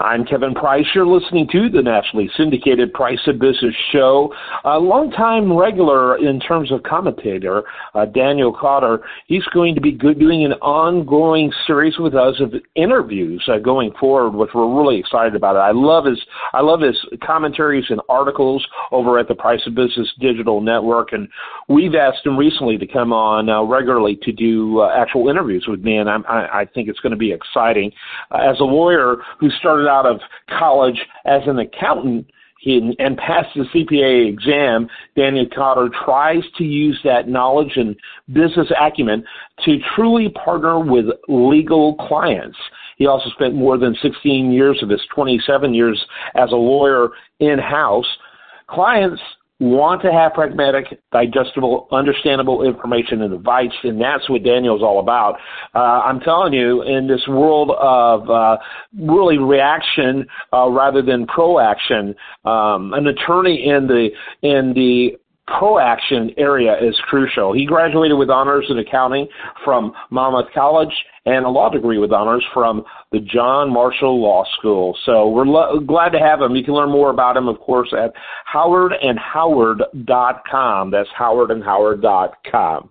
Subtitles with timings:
[0.00, 0.86] I'm Kevin Price.
[0.92, 4.34] You're listening to the nationally syndicated Price of Business show.
[4.64, 7.62] A longtime regular in terms of commentator,
[7.94, 13.44] uh, Daniel Cotter, he's going to be doing an ongoing series with us of interviews
[13.46, 15.54] uh, going forward, which we're really excited about.
[15.54, 15.60] It.
[15.60, 16.20] I love his
[16.52, 21.28] I love his commentaries and articles over at the Price of Business Digital Network, and
[21.68, 25.84] we've asked him recently to come on uh, regularly to do uh, actual interviews with
[25.84, 26.16] me, and I,
[26.52, 27.92] I think it's going to be exciting.
[28.32, 30.20] Uh, as a lawyer who started started out of
[30.58, 32.26] college as an accountant
[32.66, 37.94] and passed the CPA exam, Daniel Cotter tries to use that knowledge and
[38.32, 39.22] business acumen
[39.66, 42.56] to truly partner with legal clients.
[42.96, 46.02] He also spent more than 16 years of his 27 years
[46.36, 47.08] as a lawyer
[47.40, 48.06] in house.
[48.66, 49.20] Clients
[49.60, 55.36] want to have pragmatic, digestible, understandable information and advice, and that's what Daniel's all about.
[55.74, 58.56] Uh, I'm telling you, in this world of uh,
[58.98, 64.08] really reaction uh, rather than proaction, um, an attorney in the
[64.42, 67.52] in the proaction area is crucial.
[67.52, 69.26] He graduated with honors in accounting
[69.64, 70.94] from Monmouth College
[71.26, 74.98] and a law degree with honors from the John Marshall Law School.
[75.04, 76.56] So we're lo- glad to have him.
[76.56, 78.12] You can learn more about him, of course, at
[78.52, 80.90] howardandhoward.com.
[80.90, 82.90] That's howardandhoward.com.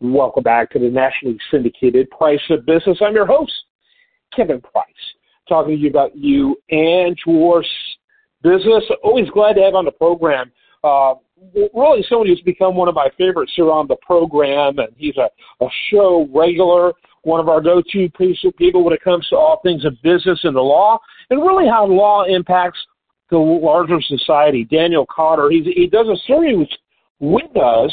[0.00, 2.98] Welcome back to the nationally syndicated Price of Business.
[3.00, 3.52] I'm your host,
[4.34, 4.84] Kevin Price,
[5.48, 7.64] talking to you about you and your
[8.42, 8.84] business.
[9.02, 10.50] Always glad to have on the program.
[10.84, 11.14] Uh,
[11.74, 15.28] really, someone who's become one of my favorites here on the program, and he's a,
[15.64, 18.08] a show regular, one of our go-to
[18.56, 20.98] people when it comes to all things of business and the law,
[21.30, 22.78] and really how law impacts
[23.30, 24.64] the larger society.
[24.64, 26.68] Daniel Cotter, he's, he does a series
[27.20, 27.92] with us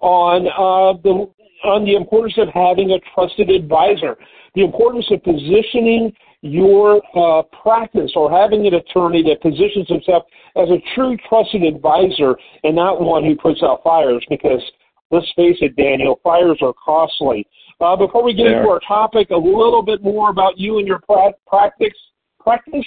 [0.00, 1.28] on uh, the
[1.64, 4.16] on the importance of having a trusted advisor,
[4.54, 10.24] the importance of positioning your uh, practice or having an attorney that positions himself
[10.56, 14.62] as a true trusted advisor and not one who puts out fires because
[15.10, 17.46] let's face it, Daniel, fires are costly.
[17.80, 18.58] Uh, before we get there.
[18.58, 21.94] into our topic, a little bit more about you and your pra- practice,
[22.40, 22.86] practice,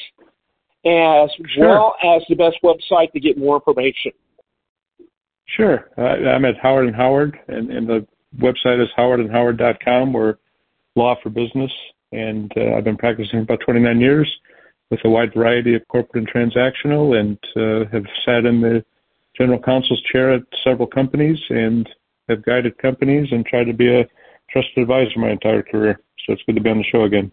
[0.86, 1.68] as sure.
[1.68, 4.12] well as the best website to get more information.
[5.58, 5.90] Sure.
[5.98, 8.06] Uh, I'm at Howard and Howard, and, and the
[8.38, 10.14] website is howardandhoward.com.
[10.14, 10.36] We're
[10.96, 11.72] law for business
[12.12, 14.32] and uh, I've been practicing for about 29 years
[14.90, 18.84] with a wide variety of corporate and transactional, and uh, have sat in the
[19.38, 21.90] general counsel's chair at several companies and
[22.28, 24.06] have guided companies and tried to be a
[24.52, 26.00] trusted advisor my entire career.
[26.26, 27.32] So it's good to be on the show again.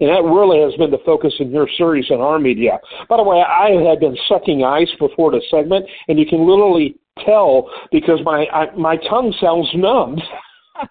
[0.00, 2.78] And that really has been the focus in your series on our media.
[3.08, 6.96] By the way, I had been sucking ice before the segment, and you can literally
[7.24, 10.22] tell because my I, my tongue sounds numbed.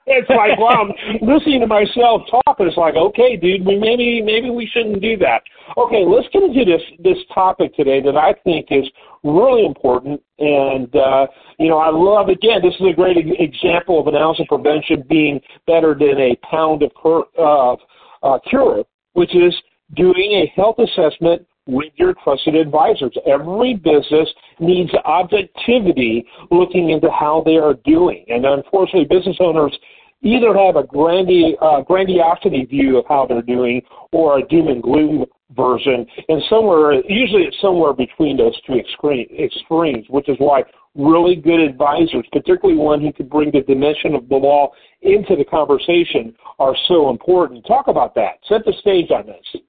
[0.05, 4.21] it's like, wow, I'm listening to myself talk, and it's like, okay, dude, we maybe
[4.21, 5.43] maybe we shouldn't do that.
[5.77, 8.89] Okay, let's get into this this topic today that I think is
[9.23, 11.27] really important, and uh,
[11.59, 12.61] you know, I love again.
[12.61, 16.83] This is a great example of an ounce of prevention being better than a pound
[16.83, 16.91] of
[17.37, 17.75] uh,
[18.23, 18.83] uh, cure,
[19.13, 19.55] which is
[19.95, 23.15] doing a health assessment with your trusted advisors.
[23.25, 24.29] Every business
[24.59, 28.25] needs objectivity looking into how they are doing.
[28.27, 29.77] And unfortunately, business owners
[30.21, 34.81] either have a grandi- uh, grandiosity view of how they're doing or a doom and
[34.81, 35.25] gloom
[35.55, 36.05] version.
[36.29, 40.63] And somewhere, usually it's somewhere between those two extremes, which is why
[40.95, 45.45] really good advisors, particularly one who can bring the dimension of the law into the
[45.45, 47.65] conversation, are so important.
[47.67, 48.39] Talk about that.
[48.49, 49.61] Set the stage on this.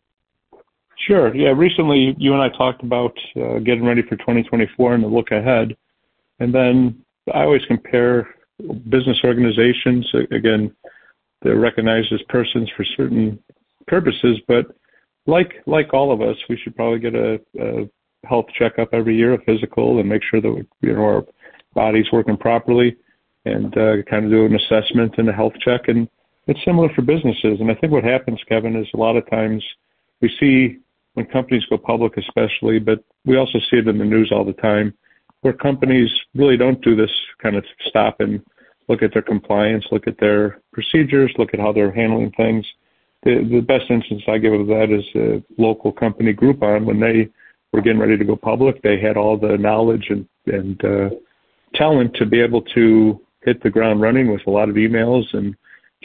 [1.07, 1.35] Sure.
[1.35, 1.51] Yeah.
[1.51, 5.77] Recently, you and I talked about uh, getting ready for 2024 and the look ahead.
[6.41, 8.29] And then I always compare
[8.89, 10.11] business organizations.
[10.31, 10.75] Again,
[11.43, 13.39] they're recognized as persons for certain
[13.87, 14.67] purposes, but
[15.27, 17.89] like like all of us, we should probably get a, a
[18.27, 21.25] health checkup every year, a physical, and make sure that we, you know our
[21.75, 22.97] body's working properly,
[23.45, 25.83] and uh, kind of do an assessment and a health check.
[25.89, 26.09] And
[26.47, 27.61] it's similar for businesses.
[27.61, 29.63] And I think what happens, Kevin, is a lot of times
[30.21, 30.79] we see
[31.19, 34.53] when companies go public, especially, but we also see it in the news all the
[34.53, 34.95] time,
[35.41, 37.11] where companies really don't do this
[37.43, 38.41] kind of stop and
[38.89, 42.65] look at their compliance, look at their procedures, look at how they're handling things.
[43.25, 46.85] The, the best instance I give of that is a local company Groupon.
[46.85, 47.29] When they
[47.73, 51.11] were getting ready to go public, they had all the knowledge and, and uh,
[51.75, 55.57] talent to be able to hit the ground running with a lot of emails and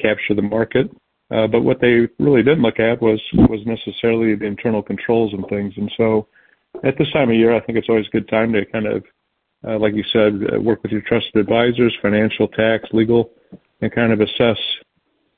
[0.02, 0.90] capture the market.
[1.34, 5.46] Uh, but what they really didn't look at was was necessarily the internal controls and
[5.48, 5.74] things.
[5.78, 6.28] And so,
[6.84, 9.04] at this time of year, I think it's always a good time to kind of,
[9.68, 13.32] uh, like you said, uh, work with your trusted advisors, financial, tax, legal,
[13.82, 14.58] and kind of assess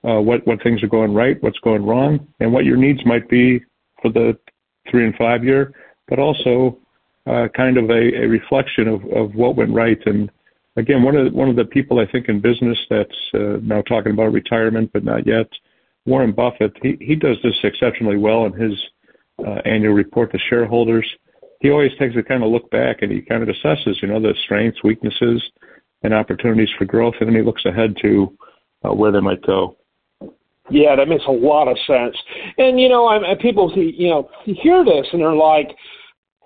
[0.01, 3.59] what things are going right, what's going wrong, and what your needs might be
[4.01, 4.37] for the
[4.91, 5.73] three and five year,
[6.07, 6.77] but also
[7.25, 9.97] kind of a, reflection of, of what went right.
[10.05, 10.29] And
[10.75, 14.11] again, one of the, one of the people I think in business that's now talking
[14.11, 15.47] about retirement, but not yet,
[16.05, 16.73] Warren Buffett.
[16.81, 18.73] He he does this exceptionally well in his
[19.45, 21.07] uh, annual report to shareholders.
[21.61, 24.19] He always takes a kind of look back and he kind of assesses, you know,
[24.19, 25.41] the strengths, weaknesses,
[26.03, 28.37] and opportunities for growth, and then he looks ahead to
[28.83, 29.75] uh, where they might go.
[30.69, 32.15] Yeah, that makes a lot of sense.
[32.57, 35.75] And you know, I'm, people you know hear this and they're like,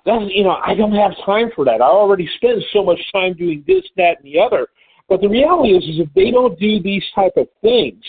[0.06, 1.82] "That's you know, I don't have time for that.
[1.82, 4.68] I already spend so much time doing this, that, and the other."
[5.08, 8.04] But the reality is, is if they don't do these type of things,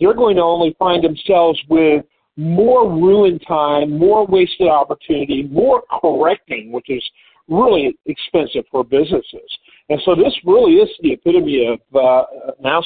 [0.00, 2.04] they're going to only find themselves with
[2.36, 7.02] more ruined time, more wasted opportunity, more correcting, which is
[7.48, 9.58] really expensive for businesses.
[9.88, 12.24] And so this really is the epitome of uh,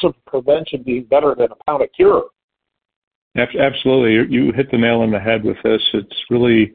[0.03, 2.25] of prevention being better than a pound of cure.
[3.37, 5.81] Absolutely, you hit the nail on the head with this.
[5.95, 6.73] It's really,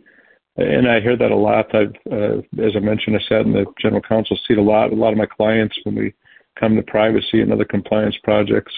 [0.56, 1.76] and I hear that a lot.
[1.76, 4.94] I've, uh, as I mentioned, I sat in the general counsel seat a lot.
[4.94, 6.14] A lot of my clients, when we
[6.58, 8.72] come to privacy and other compliance projects,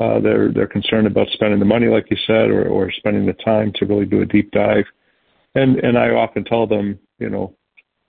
[0.00, 3.34] uh, they're they're concerned about spending the money, like you said, or or spending the
[3.34, 4.86] time to really do a deep dive.
[5.54, 7.54] And and I often tell them, you know,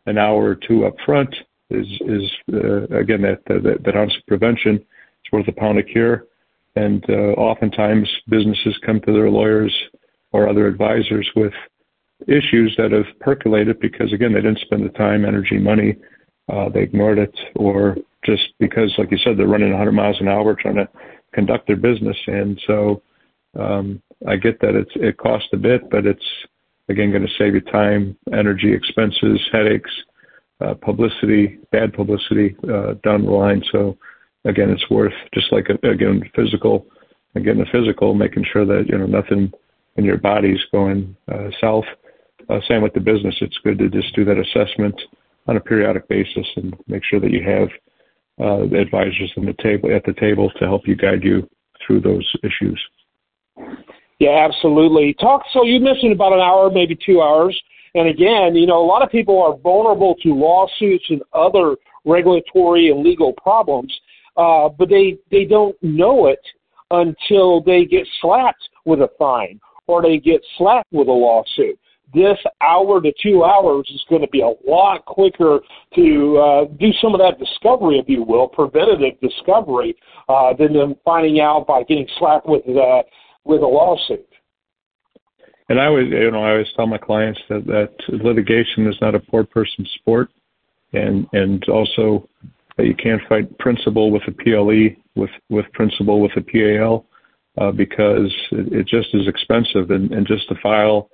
[0.05, 1.35] an hour or two up front
[1.69, 5.85] is is uh, again that that, that ounce of prevention is worth a pound of
[5.85, 6.27] cure.
[6.77, 9.75] And uh, oftentimes businesses come to their lawyers
[10.31, 11.51] or other advisors with
[12.27, 15.97] issues that have percolated because again they didn't spend the time, energy, money,
[16.47, 20.29] uh, they ignored it, or just because, like you said, they're running 100 miles an
[20.29, 20.87] hour trying to
[21.33, 22.17] conduct their business.
[22.27, 23.01] And so
[23.59, 26.25] um, I get that it's it costs a bit, but it's
[26.89, 29.91] again going to save you time, energy, expenses, headaches,
[30.61, 33.63] uh, publicity, bad publicity uh, down the line.
[33.71, 33.97] So
[34.45, 36.85] again, it's worth just like a, again physical,
[37.35, 39.51] again the physical, making sure that you know nothing
[39.97, 41.85] in your body's going uh, south.
[42.49, 43.35] Uh, same with the business.
[43.41, 44.99] It's good to just do that assessment
[45.47, 47.69] on a periodic basis and make sure that you have
[48.41, 51.47] advisors the table at the table to help you guide you
[51.85, 52.79] through those issues.
[54.19, 55.15] Yeah, absolutely.
[55.15, 55.43] Talk.
[55.51, 57.59] So you mentioned about an hour, maybe two hours.
[57.95, 62.89] And again, you know, a lot of people are vulnerable to lawsuits and other regulatory
[62.89, 63.93] and legal problems,
[64.37, 66.39] uh, but they they don't know it
[66.91, 71.79] until they get slapped with a fine or they get slapped with a lawsuit
[72.13, 75.59] this hour to two hours is going to be a lot quicker
[75.95, 79.95] to uh, do some of that discovery, if you will, preventative discovery,
[80.29, 83.03] uh, than them finding out by getting slapped with uh,
[83.45, 84.27] with a lawsuit.
[85.69, 89.15] And I always, you know, I always tell my clients that that litigation is not
[89.15, 90.29] a poor person's sport,
[90.93, 92.27] and and also
[92.77, 97.05] that you can't fight principle with a PLE with with principle with a PAL
[97.57, 101.09] uh, because it, it just is expensive and, and just to file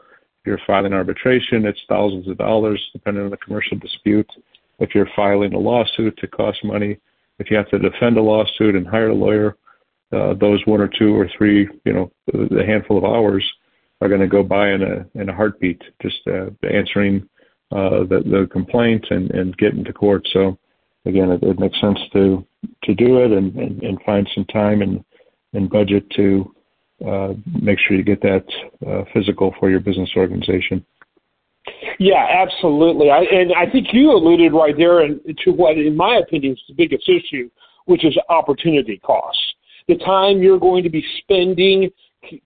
[0.48, 4.30] you're filing arbitration, it's thousands of dollars, depending on the commercial dispute.
[4.80, 6.98] If you're filing a lawsuit, it costs money.
[7.40, 9.58] If you have to defend a lawsuit and hire a lawyer,
[10.12, 13.44] uh, those one or two or three, you know, the handful of hours
[14.02, 17.28] are going to go by in a in a heartbeat, just uh, answering
[17.72, 20.26] uh, the the complaint and and getting to court.
[20.32, 20.58] So
[21.06, 22.46] again, it, it makes sense to
[22.84, 25.04] to do it and, and and find some time and
[25.54, 26.56] and budget to
[27.00, 28.46] make sure you get that
[28.88, 30.86] uh, physical for your business organization.
[32.00, 33.10] Yeah, absolutely.
[33.10, 36.74] I, and I think you alluded right there to what, in my opinion, is the
[36.74, 37.50] biggest issue,
[37.86, 39.42] which is opportunity costs.
[39.88, 41.90] The time you're going to be spending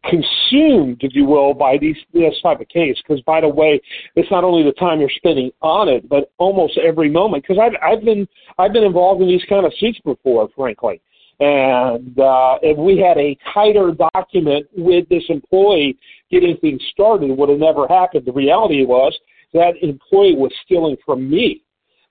[0.04, 2.98] consumed, if you will, by these this type of case.
[3.02, 3.82] Because by the way,
[4.16, 7.44] it's not only the time you're spending on it, but almost every moment.
[7.44, 8.28] Because I've I've been
[8.58, 11.02] I've been involved in these kind of suits before, frankly.
[11.42, 15.98] And uh, if we had a tighter document with this employee
[16.30, 18.26] getting things started, would have never happened.
[18.28, 19.18] The reality was
[19.54, 21.64] that employee was stealing from me.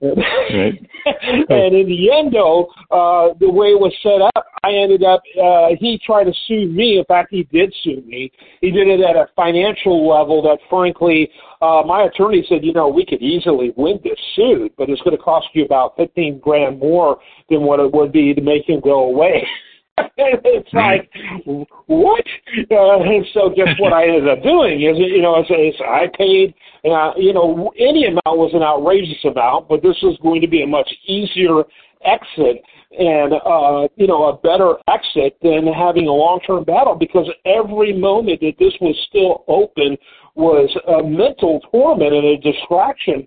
[0.02, 0.80] Right.
[1.50, 5.22] and in the end, though, uh, the way it was set up, I ended up,
[5.42, 6.98] uh, he tried to sue me.
[6.98, 8.32] In fact, he did sue me.
[8.60, 11.30] He did it at a financial level that, frankly,
[11.60, 15.16] uh, my attorney said, you know, we could easily win this suit, but it's going
[15.16, 17.18] to cost you about 15 grand more
[17.50, 19.46] than what it would be to make him go away.
[20.16, 21.10] it's like
[21.86, 22.24] what?
[22.70, 26.06] Uh, and so guess what I ended up doing is you know is, is I
[26.16, 26.54] paid
[26.84, 30.62] uh, you know any amount was an outrageous amount, but this was going to be
[30.62, 31.64] a much easier
[32.04, 32.62] exit
[32.98, 37.92] and uh, you know a better exit than having a long term battle because every
[37.92, 39.96] moment that this was still open
[40.34, 43.26] was a mental torment and a distraction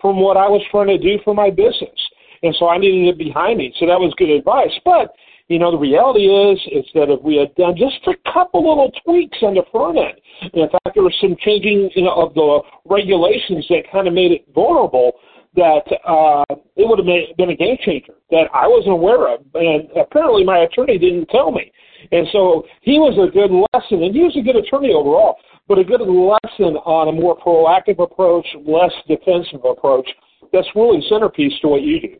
[0.00, 1.96] from what I was trying to do for my business.
[2.42, 3.72] And so I needed it behind me.
[3.78, 4.72] So that was good advice.
[4.84, 5.14] But
[5.52, 8.90] you know, the reality is is that if we had done just a couple little
[9.04, 10.18] tweaks on the front end,
[10.54, 14.32] in fact, there was some changing you know, of the regulations that kind of made
[14.32, 15.12] it vulnerable.
[15.54, 16.44] That uh,
[16.76, 20.44] it would have made, been a game changer that I wasn't aware of, and apparently
[20.44, 21.70] my attorney didn't tell me.
[22.10, 25.36] And so he was a good lesson, and he was a good attorney overall,
[25.68, 30.08] but a good lesson on a more proactive approach, less defensive approach.
[30.54, 32.16] That's really centerpiece to what you do.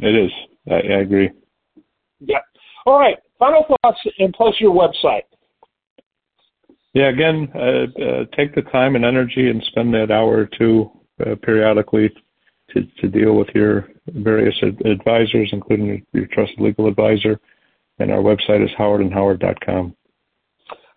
[0.00, 0.32] It is.
[0.70, 1.30] I, I agree.
[2.20, 2.38] Yeah.
[2.86, 3.16] All right.
[3.38, 5.22] Final thoughts and plus your website.
[6.94, 7.08] Yeah.
[7.08, 10.90] Again, uh, uh, take the time and energy and spend that hour or two
[11.24, 12.10] uh, periodically
[12.70, 17.38] to, to deal with your various ad- advisors, including your, your trusted legal advisor.
[17.98, 19.94] And our website is howardandhoward.com.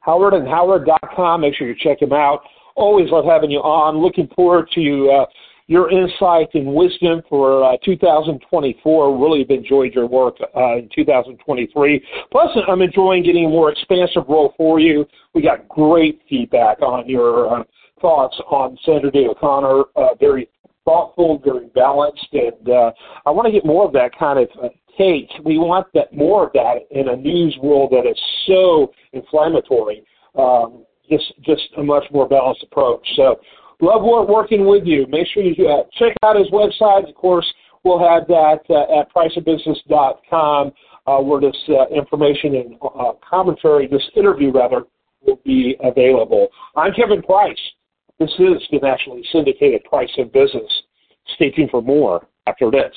[0.05, 1.41] Howardandhoward.com.
[1.41, 2.41] Make sure you check him out.
[2.75, 3.97] Always love having you on.
[3.97, 5.25] Looking forward to uh,
[5.67, 9.17] your insight and wisdom for uh, 2024.
[9.17, 12.05] Really have enjoyed your work uh, in 2023.
[12.31, 15.05] Plus, I'm enjoying getting a more expansive role for you.
[15.33, 17.63] We got great feedback on your uh,
[18.01, 19.83] thoughts on Sandra Day O'Connor.
[19.95, 20.49] Uh, very
[20.85, 22.91] thoughtful, very balanced, and uh,
[23.25, 25.29] I want to get more of that kind of uh, take.
[25.45, 30.03] We want that more of that in a news world that is so inflammatory.
[30.37, 33.05] Um, just just a much more balanced approach.
[33.15, 33.39] So
[33.81, 35.05] love working with you.
[35.09, 37.09] Make sure you uh, check out his website.
[37.09, 37.45] Of course,
[37.83, 40.71] we'll have that uh, at priceofbusiness.com
[41.07, 44.83] uh, where this uh, information and uh, commentary, this interview rather,
[45.25, 46.47] will be available.
[46.75, 47.59] I'm Kevin Price.
[48.19, 50.71] This is the nationally syndicated Price of Business.
[51.35, 52.93] Stay tuned for more after this.